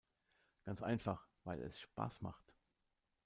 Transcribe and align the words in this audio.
Ganz 0.63 0.81
einfach: 0.81 1.29
Weil 1.43 1.61
es 1.61 1.79
Spaß 1.79 2.21
macht. 2.21 2.55